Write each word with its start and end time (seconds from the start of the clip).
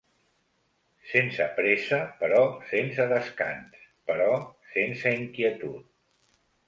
Sense 1.09 1.45
pressa, 1.59 1.99
però 2.23 2.41
sense 2.71 3.07
descans, 3.13 3.85
però 4.09 4.31
sense 4.75 5.13
inquietud. 5.23 5.89